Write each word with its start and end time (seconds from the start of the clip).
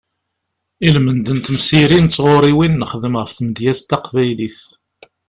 Ilmend 0.87 1.27
n 1.35 1.39
temsirin 1.45 2.07
d 2.07 2.11
tɣuriwin 2.15 2.77
nexdem 2.79 3.15
ɣef 3.17 3.31
tmedyazt 3.33 3.87
taqbaylit. 3.89 4.57